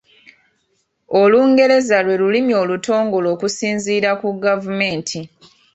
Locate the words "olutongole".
2.63-3.27